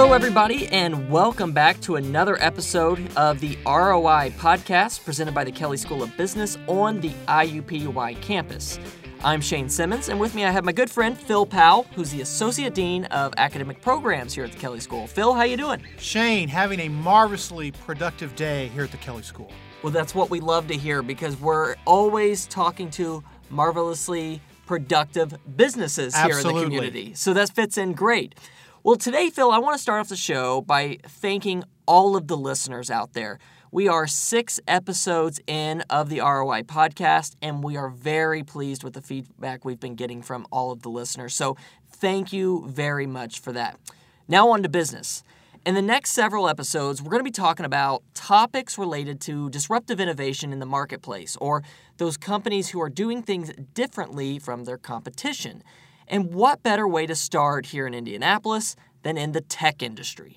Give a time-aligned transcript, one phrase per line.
[0.00, 5.52] Hello, everybody, and welcome back to another episode of the ROI podcast presented by the
[5.52, 8.80] Kelley School of Business on the IUPUI campus.
[9.22, 12.22] I'm Shane Simmons, and with me I have my good friend Phil Powell, who's the
[12.22, 15.06] Associate Dean of Academic Programs here at the Kelley School.
[15.06, 15.82] Phil, how you doing?
[15.98, 19.52] Shane, having a marvelously productive day here at the Kelley School.
[19.82, 26.14] Well, that's what we love to hear because we're always talking to marvelously productive businesses
[26.14, 26.50] here Absolutely.
[26.50, 27.14] in the community.
[27.14, 28.34] So that fits in great.
[28.82, 32.36] Well, today, Phil, I want to start off the show by thanking all of the
[32.36, 33.38] listeners out there.
[33.70, 38.94] We are six episodes in of the ROI podcast, and we are very pleased with
[38.94, 41.34] the feedback we've been getting from all of the listeners.
[41.34, 41.58] So,
[41.90, 43.78] thank you very much for that.
[44.26, 45.24] Now, on to business.
[45.66, 50.00] In the next several episodes, we're going to be talking about topics related to disruptive
[50.00, 51.62] innovation in the marketplace, or
[51.98, 55.62] those companies who are doing things differently from their competition.
[56.10, 60.36] And what better way to start here in Indianapolis than in the tech industry?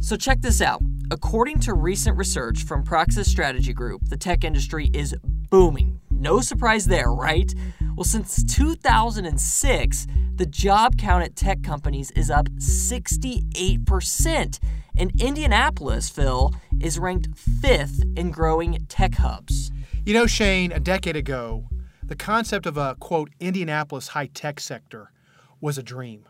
[0.00, 0.82] So, check this out.
[1.12, 5.14] According to recent research from Praxis Strategy Group, the tech industry is
[5.48, 6.00] booming.
[6.10, 7.54] No surprise there, right?
[7.94, 14.58] Well, since 2006, the job count at tech companies is up 68%.
[14.98, 19.70] And Indianapolis, Phil, is ranked fifth in growing tech hubs.
[20.04, 21.68] You know, Shane, a decade ago,
[22.06, 25.10] the concept of a quote Indianapolis high tech sector
[25.60, 26.28] was a dream.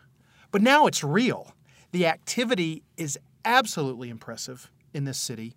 [0.51, 1.53] But now it's real.
[1.91, 5.55] The activity is absolutely impressive in this city.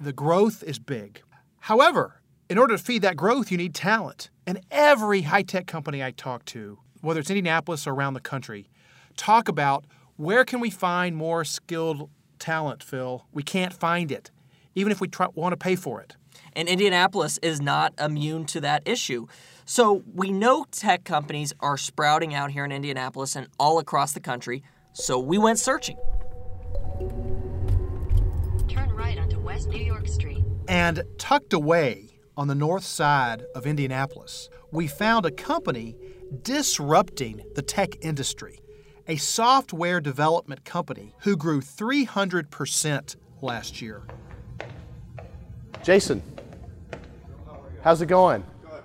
[0.00, 1.20] The growth is big.
[1.60, 4.30] However, in order to feed that growth, you need talent.
[4.46, 8.70] And every high tech company I talk to, whether it's Indianapolis or around the country,
[9.16, 9.84] talk about
[10.16, 13.26] where can we find more skilled talent, Phil?
[13.32, 14.30] We can't find it,
[14.74, 16.16] even if we try, want to pay for it.
[16.54, 19.26] And Indianapolis is not immune to that issue.
[19.64, 24.20] So we know tech companies are sprouting out here in Indianapolis and all across the
[24.20, 24.62] country.
[24.92, 25.96] So we went searching.
[28.68, 30.44] Turn right onto West New York Street.
[30.66, 35.96] And tucked away on the north side of Indianapolis, we found a company
[36.42, 38.60] disrupting the tech industry,
[39.06, 44.02] a software development company who grew 300% last year.
[45.82, 46.22] Jason,
[47.82, 48.44] how's it going?
[48.62, 48.82] Good.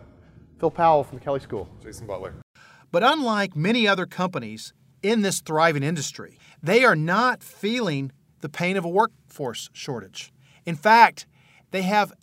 [0.60, 1.70] Phil Powell from Kelley School.
[1.82, 2.34] Jason Beutler.
[2.92, 4.74] But unlike many other companies
[5.04, 8.12] in this thriving industry, they are not feeling
[8.42, 10.32] the pain of a workforce shortage.
[10.66, 11.26] In fact,
[11.72, 12.14] they have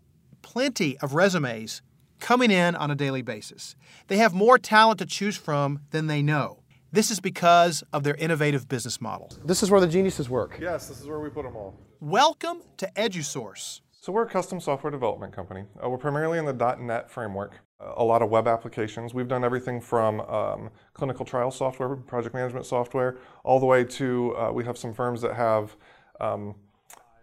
[0.40, 1.82] plenty of resumes
[2.20, 3.74] coming in on a daily basis.
[4.08, 6.62] They have more talent to choose from than they know.
[6.92, 9.30] This is because of their innovative business model.
[9.44, 10.58] This is where the geniuses work.
[10.60, 11.74] Yes, this is where we put them all.
[12.00, 13.80] Welcome to EduSource.
[14.02, 15.62] So we're a custom software development company.
[15.80, 17.60] Uh, we're primarily in the .NET framework.
[17.80, 19.14] Uh, a lot of web applications.
[19.14, 24.36] We've done everything from um, clinical trial software, project management software, all the way to
[24.36, 25.76] uh, we have some firms that have
[26.20, 26.56] um,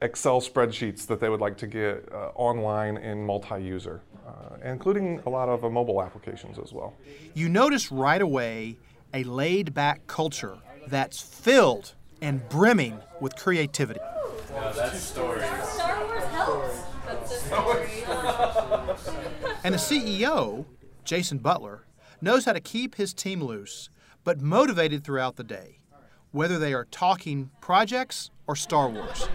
[0.01, 5.29] Excel spreadsheets that they would like to get uh, online in multi-user, uh, including a
[5.29, 6.94] lot of uh, mobile applications as well.
[7.34, 8.78] You notice right away
[9.13, 10.57] a laid back culture
[10.88, 14.00] that's filled and brimming with creativity.
[14.94, 15.69] Star Wars
[19.64, 20.66] And the CEO,
[21.04, 21.82] Jason Beutler,
[22.22, 23.90] knows how to keep his team loose,
[24.24, 25.80] but motivated throughout the day,
[26.32, 29.28] whether they are talking projects or Star Wars.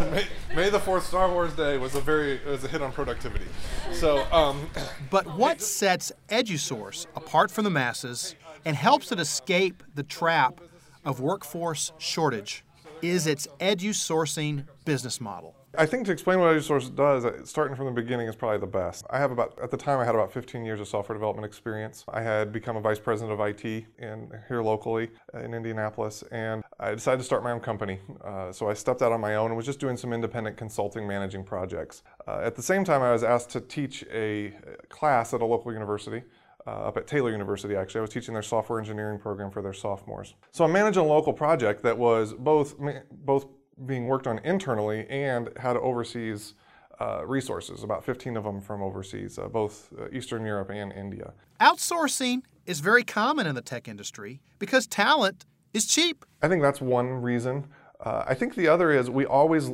[0.00, 3.46] May, May the Fourth Star Wars Day was a very was a hit on productivity.
[3.92, 4.68] So um,
[5.10, 10.60] But what sets EduSource apart from the masses and helps it escape the trap
[11.04, 12.64] of workforce shortage
[13.00, 15.56] is its edu-sourcing business model.
[15.78, 18.66] I think to explain what EduSource does, uh, starting from the beginning is probably the
[18.66, 19.06] best.
[19.08, 22.04] I have about, at the time, I had about 15 years of software development experience.
[22.08, 26.62] I had become a vice president of IT in here locally uh, in Indianapolis, and
[26.78, 28.00] I decided to start my own company.
[28.22, 31.06] Uh, so I stepped out on my own and was just doing some independent consulting,
[31.08, 32.02] managing projects.
[32.28, 34.52] Uh, at the same time, I was asked to teach a
[34.90, 36.22] class at a local university.
[36.64, 37.98] Uh, up at Taylor University, actually.
[37.98, 40.34] I was teaching their software engineering program for their sophomores.
[40.52, 42.76] So I managed a local project that was both
[43.10, 43.46] both
[43.86, 46.54] being worked on internally and had overseas
[47.00, 51.32] uh, resources, about 15 of them from overseas, uh, both uh, Eastern Europe and India.
[51.60, 56.24] Outsourcing is very common in the tech industry because talent is cheap.
[56.42, 57.66] I think that's one reason.
[58.00, 59.70] Uh, I think the other is we always,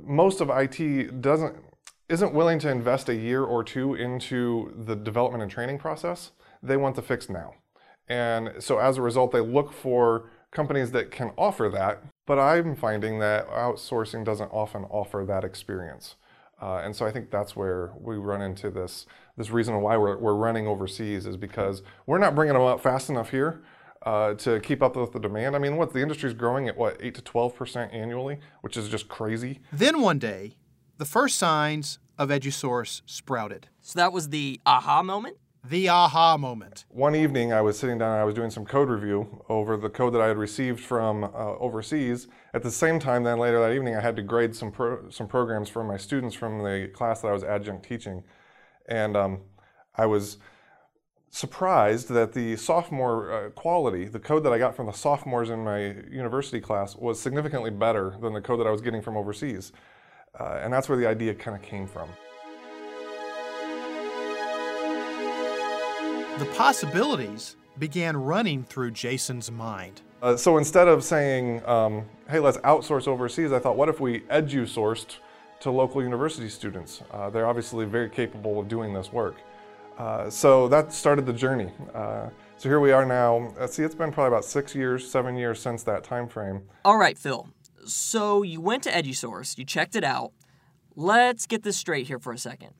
[0.00, 1.56] most of IT doesn't
[2.08, 6.32] isn't willing to invest a year or two into the development and training process.
[6.60, 7.54] They want the fix now,
[8.08, 12.02] and so as a result, they look for companies that can offer that.
[12.30, 16.06] But I'm finding that outsourcing doesn't often offer that experience.
[16.62, 19.06] Uh, and so I think that's where we run into this
[19.38, 23.10] this reason why we're, we're running overseas is because we're not bringing them up fast
[23.10, 23.52] enough here.
[24.02, 25.54] uh, to keep up with the demand.
[25.54, 28.88] I mean, what the industry's growing at what eight to twelve percent annually, which is
[28.88, 29.60] just crazy.
[29.72, 30.56] Then one day,
[30.98, 33.68] the first signs of EduSource sprouted.
[33.80, 35.36] So that was the aha moment?
[35.62, 36.86] The aha moment.
[36.88, 40.14] One evening, I was sitting down I was doing some code review over the code
[40.14, 41.28] that I had received from uh,
[41.58, 42.28] overseas.
[42.54, 45.28] At the same time, then later that evening, I had to grade some pro- some
[45.28, 48.24] programs for my students from the class that I was adjunct teaching,
[48.88, 49.42] and um,
[49.94, 50.38] I was
[51.28, 55.62] surprised that the sophomore uh, quality, the code that I got from the sophomores in
[55.62, 59.72] my university class, was significantly better than the code that I was getting from overseas,
[60.40, 62.08] uh, and that's where the idea kind of came from.
[66.40, 70.00] The possibilities began running through Jason's mind.
[70.22, 74.20] Uh, so instead of saying, um, hey, let's outsource overseas, I thought, what if we
[74.20, 75.18] edu sourced
[75.60, 77.02] to local university students?
[77.10, 79.36] Uh, they're obviously very capable of doing this work.
[79.98, 81.70] Uh, so that started the journey.
[81.94, 83.52] Uh, so here we are now.
[83.58, 86.62] Uh, see, it's been probably about six years, seven years since that time frame.
[86.86, 87.50] All right, Phil.
[87.84, 90.32] So you went to EduSource, you checked it out.
[90.96, 92.70] Let's get this straight here for a second.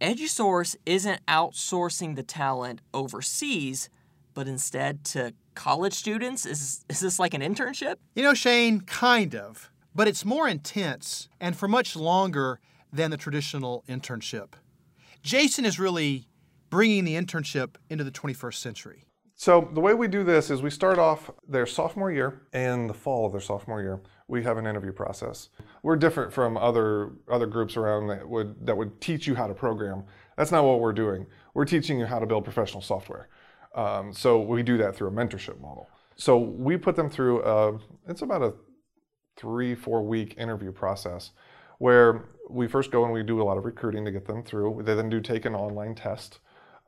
[0.00, 3.90] EduSource isn't outsourcing the talent overseas,
[4.34, 6.46] but instead to college students?
[6.46, 7.96] Is, is this like an internship?
[8.14, 12.60] You know, Shane, kind of, but it's more intense and for much longer
[12.92, 14.52] than the traditional internship.
[15.22, 16.28] Jason is really
[16.70, 19.04] bringing the internship into the 21st century.
[19.34, 22.94] So the way we do this is we start off their sophomore year and the
[22.94, 24.00] fall of their sophomore year.
[24.28, 25.48] We have an interview process.
[25.82, 29.54] We're different from other other groups around that would that would teach you how to
[29.54, 30.04] program.
[30.36, 31.26] That's not what we're doing.
[31.54, 33.28] We're teaching you how to build professional software.
[33.74, 35.88] Um, so we do that through a mentorship model.
[36.16, 37.42] So we put them through.
[37.42, 38.54] A, it's about a
[39.36, 41.30] three four week interview process
[41.78, 44.82] where we first go and we do a lot of recruiting to get them through.
[44.84, 46.40] They then do take an online test.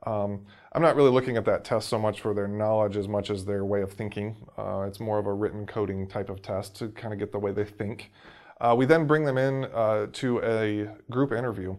[0.03, 3.29] Um, I'm not really looking at that test so much for their knowledge as much
[3.29, 4.35] as their way of thinking.
[4.57, 7.39] Uh, it's more of a written coding type of test to kind of get the
[7.39, 8.11] way they think.
[8.59, 11.75] Uh, we then bring them in uh, to a group interview.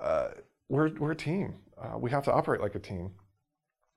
[0.00, 0.28] Uh,
[0.68, 1.54] we're, we're a team.
[1.80, 3.10] Uh, we have to operate like a team.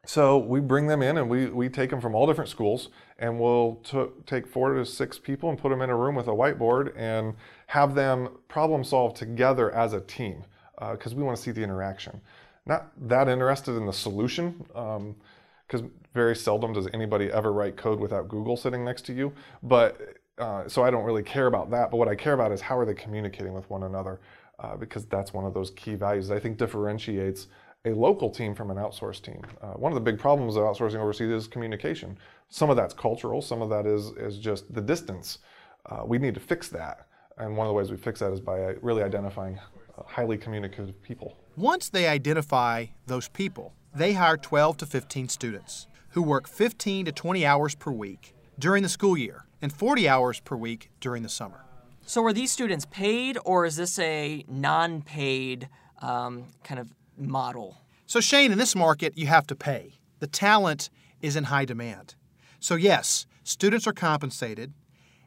[0.06, 2.90] So we bring them in and we, we take them from all different schools
[3.20, 3.84] and we'll
[4.26, 7.36] take four to six people and put them in a room with a whiteboard and
[7.68, 10.44] have them problem solve together as a team
[10.92, 12.20] because we want to see the interaction
[12.66, 18.00] not that interested in the solution because um, very seldom does anybody ever write code
[18.00, 19.34] without Google sitting next to you.
[19.64, 20.00] But
[20.38, 21.92] uh, so I don't really care about that.
[21.92, 24.20] But what I care about is how are they communicating with one another
[24.60, 27.48] uh, because that's one of those key values that I think differentiates
[27.86, 29.42] a local team from an outsourced team.
[29.62, 32.18] Uh, one of the big problems of outsourcing overseas is communication.
[32.50, 35.40] Some of that's cultural, some of that is, is just the distance.
[35.88, 37.08] Uh, we need to fix that.
[37.38, 39.58] And one of the ways we fix that is by really identifying
[40.06, 41.38] highly communicative people.
[41.56, 47.12] Once they identify those people, they hire 12 to 15 students who work 15 to
[47.12, 51.30] 20 hours per week during the school year and 40 hours per week during the
[51.30, 51.66] summer.
[52.06, 55.70] So, are these students paid or is this a non paid
[56.02, 57.78] um, kind of model?
[58.06, 60.00] So, Shane, in this market, you have to pay.
[60.20, 60.90] The talent
[61.22, 62.16] is in high demand.
[62.60, 64.74] So, yes, students are compensated,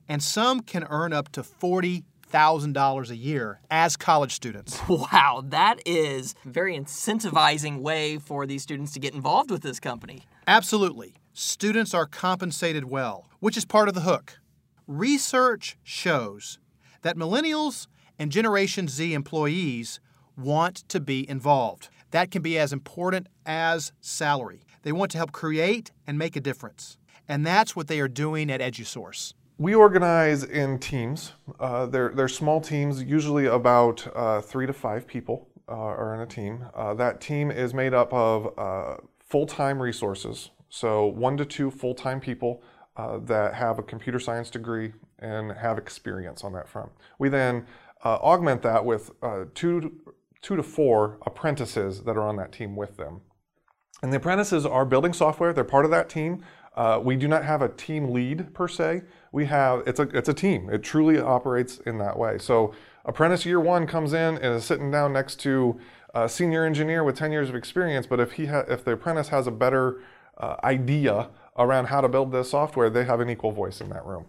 [0.08, 2.05] and some can earn up to 40
[2.35, 4.81] $1,000 a year as college students.
[4.89, 9.79] Wow, that is a very incentivizing way for these students to get involved with this
[9.79, 10.25] company.
[10.47, 11.14] Absolutely.
[11.33, 14.38] Students are compensated well, which is part of the hook.
[14.87, 16.59] Research shows
[17.03, 17.87] that millennials
[18.19, 20.00] and Generation Z employees
[20.37, 21.88] want to be involved.
[22.11, 24.64] That can be as important as salary.
[24.83, 26.99] They want to help create and make a difference.
[27.29, 29.35] And that's what they are doing at EduSource.
[29.56, 31.32] We organize in teams.
[31.61, 36.20] Uh, they're, they're small teams, usually about uh, three to five people uh, are in
[36.23, 36.64] a team.
[36.75, 41.70] Uh, that team is made up of uh, full time resources, so one to two
[41.70, 42.64] full time people
[42.96, 46.90] uh, that have a computer science degree and have experience on that front.
[47.20, 47.66] We then
[48.04, 49.12] augment that with
[49.54, 49.92] two,
[50.42, 53.23] two to four apprentices that are on that team with them.
[54.02, 56.44] And the apprentices are building software, they're part of that team.
[57.02, 59.02] we do not have a team lead per se
[59.35, 60.71] we have it's a it's a team.
[60.71, 62.38] It truly operates in that way.
[62.38, 62.73] So
[63.05, 65.79] apprentice year one comes in and is sitting down next to
[66.14, 68.07] a senior engineer with 10 years of experience.
[68.07, 70.00] But if he ha- if the apprentice has a better
[70.38, 74.07] uh, idea around how to build this software, they have an equal voice in that
[74.07, 74.26] room.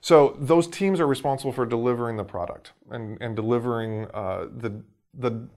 [0.00, 4.84] So those teams are responsible for delivering the product and, and delivering uh, the
[5.14, 5.48] the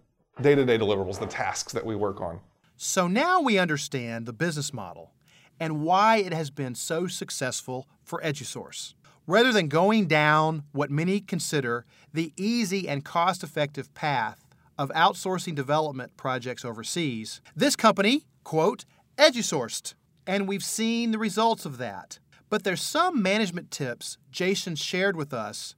[0.42, 2.40] day-to-day deliverables, the tasks that we work on.
[2.78, 5.12] So now we understand the business model
[5.60, 8.94] and why it has been so successful for EduSource.
[9.26, 14.46] Rather than going down what many consider the easy and cost effective path
[14.78, 18.86] of outsourcing development projects overseas, this company, quote,
[19.18, 19.96] EduSourced
[20.28, 22.20] and we've seen the results of that.
[22.50, 25.76] But there's some management tips Jason shared with us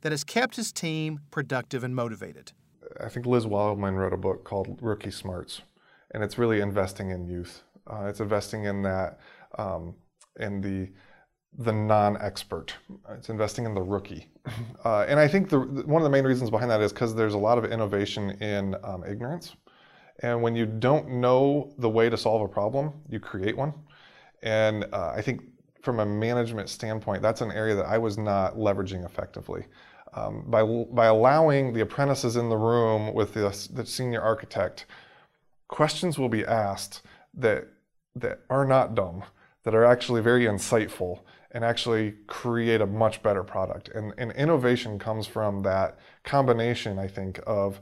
[0.00, 2.52] that has kept his team productive and motivated.
[3.00, 5.62] I think Liz Wiseman wrote a book called Rookie Smarts,
[6.12, 7.62] and it's really investing in youth.
[7.88, 9.18] Uh, it's investing in that,
[9.58, 9.94] um,
[10.38, 10.90] in the
[11.58, 12.74] the non-expert.
[13.16, 14.28] It's investing in the rookie,
[14.84, 17.34] uh, and I think the, one of the main reasons behind that is because there's
[17.34, 19.56] a lot of innovation in um, ignorance,
[20.22, 23.72] and when you don't know the way to solve a problem, you create one,
[24.42, 25.42] and uh, I think
[25.82, 29.64] from a management standpoint, that's an area that I was not leveraging effectively.
[30.14, 34.86] Um, by, by allowing the apprentices in the room with the, the senior architect,
[35.68, 37.02] questions will be asked
[37.34, 37.68] that,
[38.20, 39.24] that are not dumb,
[39.64, 41.20] that are actually very insightful
[41.50, 43.88] and actually create a much better product.
[43.88, 47.80] And, and innovation comes from that combination, I think, of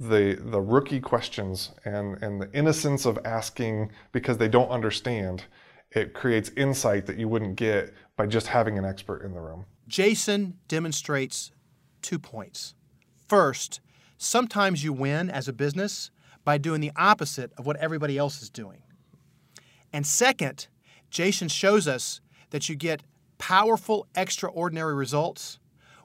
[0.00, 5.44] the the rookie questions and, and the innocence of asking because they don't understand.
[5.90, 9.66] It creates insight that you wouldn't get by just having an expert in the room.
[9.86, 11.52] Jason demonstrates
[12.00, 12.74] two points.
[13.28, 13.80] First,
[14.16, 16.10] sometimes you win as a business
[16.44, 18.82] by doing the opposite of what everybody else is doing.
[19.92, 20.68] And second,
[21.10, 22.20] Jason shows us
[22.50, 23.02] that you get
[23.36, 25.58] powerful, extraordinary results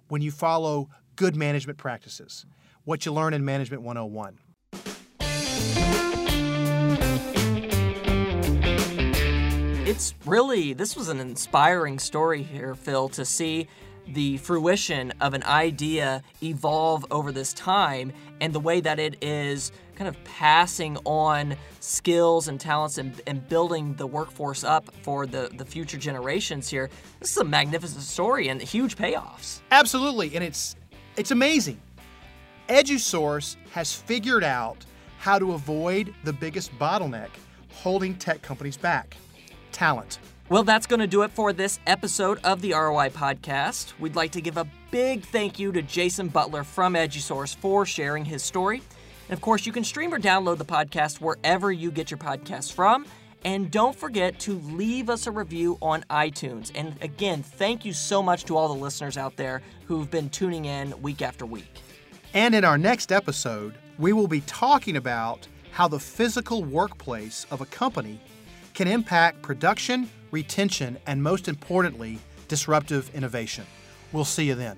[0.10, 2.46] when you follow good management practices,
[2.84, 4.40] what you learn in Management 101.
[9.88, 13.70] It's really, this was an inspiring story here, Phil, to see
[14.14, 19.72] the fruition of an idea evolve over this time and the way that it is
[19.96, 25.50] kind of passing on skills and talents and, and building the workforce up for the,
[25.58, 26.90] the future generations here.
[27.20, 29.62] This is a magnificent story and huge payoffs.
[29.72, 30.76] Absolutely, and it's
[31.16, 31.82] it's amazing.
[32.70, 34.86] EduSource has figured out
[35.18, 37.30] how to avoid the biggest bottleneck
[37.72, 39.18] holding tech companies back
[39.72, 40.20] talent.
[40.50, 43.92] Well, that's going to do it for this episode of the ROI podcast.
[44.00, 48.24] We'd like to give a big thank you to Jason Beutler from EduSource for sharing
[48.24, 48.82] his story.
[49.28, 52.72] And of course, you can stream or download the podcast wherever you get your podcasts
[52.72, 53.06] from.
[53.44, 56.72] And don't forget to leave us a review on iTunes.
[56.76, 60.64] And again, thank you so much to all the listeners out there who've been tuning
[60.64, 61.82] in week after week.
[62.34, 67.60] And in our next episode, we will be talking about how the physical workplace of
[67.60, 68.18] a company
[68.74, 73.66] can impact production, retention, and most importantly, disruptive innovation.
[74.12, 74.78] We'll see you then.